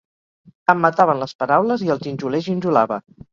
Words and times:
Em 0.73 0.79
mataven 0.85 1.21
les 1.23 1.35
paraules 1.43 1.85
i 1.89 1.93
el 1.97 2.03
ginjoler 2.07 2.41
ginjolava. 2.49 3.01